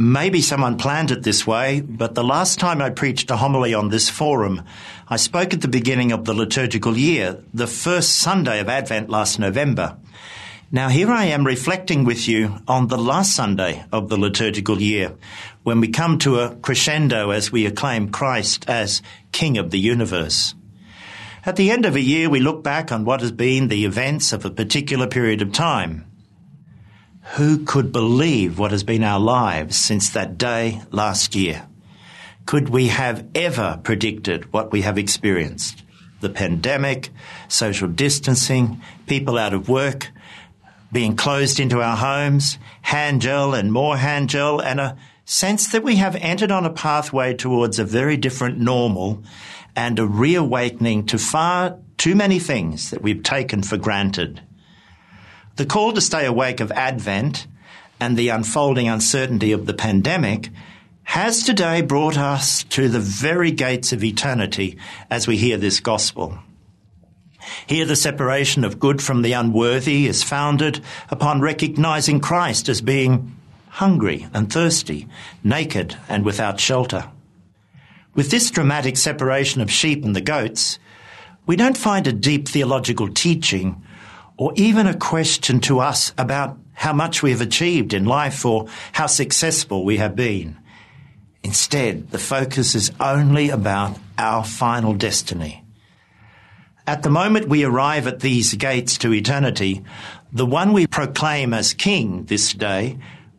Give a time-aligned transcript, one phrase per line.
[0.00, 3.88] Maybe someone planned it this way, but the last time I preached a homily on
[3.88, 4.62] this forum,
[5.08, 9.40] I spoke at the beginning of the liturgical year, the first Sunday of Advent last
[9.40, 9.96] November.
[10.70, 15.16] Now here I am reflecting with you on the last Sunday of the liturgical year,
[15.64, 19.02] when we come to a crescendo as we acclaim Christ as
[19.32, 20.54] King of the universe.
[21.44, 24.32] At the end of a year, we look back on what has been the events
[24.32, 26.04] of a particular period of time.
[27.32, 31.68] Who could believe what has been our lives since that day last year?
[32.46, 35.84] Could we have ever predicted what we have experienced?
[36.20, 37.10] The pandemic,
[37.46, 40.10] social distancing, people out of work,
[40.90, 45.84] being closed into our homes, hand gel and more hand gel, and a sense that
[45.84, 49.22] we have entered on a pathway towards a very different normal
[49.76, 54.40] and a reawakening to far too many things that we've taken for granted.
[55.58, 57.48] The call to stay awake of Advent
[57.98, 60.50] and the unfolding uncertainty of the pandemic
[61.02, 64.78] has today brought us to the very gates of eternity
[65.10, 66.38] as we hear this gospel.
[67.66, 73.34] Here the separation of good from the unworthy is founded upon recognizing Christ as being
[73.66, 75.08] hungry and thirsty,
[75.42, 77.10] naked and without shelter.
[78.14, 80.78] With this dramatic separation of sheep and the goats,
[81.46, 83.82] we don't find a deep theological teaching
[84.38, 88.66] or even a question to us about how much we have achieved in life or
[88.92, 90.56] how successful we have been.
[91.42, 95.64] Instead, the focus is only about our final destiny.
[96.86, 99.84] At the moment we arrive at these gates to eternity,
[100.32, 102.98] the one we proclaim as King this day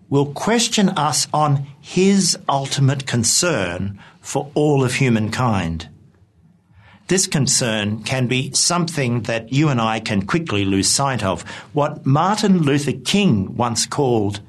[0.09, 5.87] will question us on his ultimate concern for all of humankind.
[7.09, 11.41] This concern can be something that you and I can quickly lose sight of.
[11.73, 14.41] What Martin Luther King once called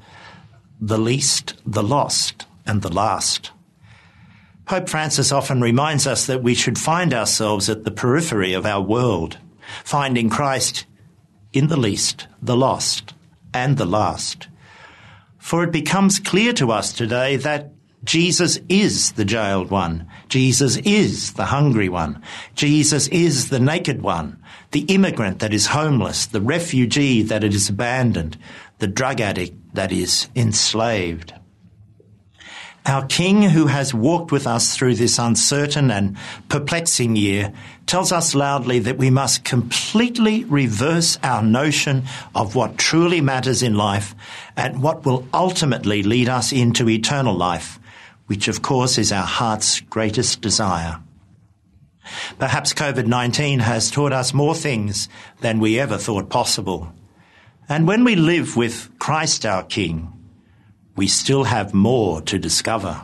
[0.79, 3.49] the least, the lost, and the last.
[4.65, 8.81] Pope Francis often reminds us that we should find ourselves at the periphery of our
[8.81, 9.39] world,
[9.83, 10.85] finding Christ
[11.53, 13.15] in the least, the lost,
[13.55, 14.49] and the last.
[15.39, 20.07] For it becomes clear to us today that Jesus is the jailed one.
[20.27, 22.21] Jesus is the hungry one.
[22.55, 24.41] Jesus is the naked one,
[24.71, 28.37] the immigrant that is homeless, the refugee that is abandoned,
[28.79, 31.33] the drug addict that is enslaved.
[32.83, 36.17] Our King, who has walked with us through this uncertain and
[36.49, 37.53] perplexing year,
[37.85, 43.75] tells us loudly that we must completely reverse our notion of what truly matters in
[43.75, 44.15] life
[44.57, 47.77] and what will ultimately lead us into eternal life
[48.31, 51.01] which of course is our heart's greatest desire.
[52.39, 55.09] Perhaps COVID-19 has taught us more things
[55.41, 56.93] than we ever thought possible.
[57.67, 60.13] And when we live with Christ our King,
[60.95, 63.01] we still have more to discover.